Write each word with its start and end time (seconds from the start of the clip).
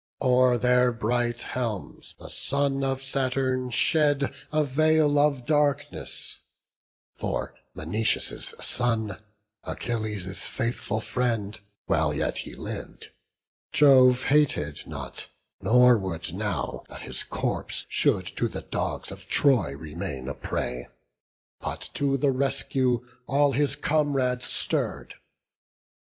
O'er 0.19 0.57
their 0.57 0.91
bright 0.91 1.43
helms 1.43 2.15
the 2.17 2.27
son 2.31 2.83
of 2.83 3.03
Saturn 3.03 3.69
shed 3.69 4.33
A 4.51 4.63
veil 4.63 5.19
of 5.19 5.45
darkness; 5.45 6.39
for 7.13 7.53
Menoetius' 7.75 8.55
son, 8.65 9.19
Achilles' 9.63 10.39
faithful 10.39 11.01
friend, 11.01 11.59
while 11.85 12.11
yet 12.15 12.39
he 12.39 12.55
liv'd 12.55 13.11
Jove 13.71 14.23
hated 14.23 14.87
not, 14.87 15.29
nor 15.61 15.99
would 15.99 16.23
that 16.23 16.33
now 16.33 16.83
his 16.99 17.21
corpse 17.21 17.85
Should 17.87 18.25
to 18.37 18.47
the 18.47 18.61
dogs 18.63 19.11
of 19.11 19.27
Troy 19.27 19.73
remain 19.77 20.27
a 20.27 20.33
prey, 20.33 20.87
But 21.59 21.91
to 21.93 22.17
the 22.17 22.31
rescue 22.31 23.07
all 23.27 23.51
his 23.51 23.75
comrades 23.75 24.45
stirr'd. 24.47 25.13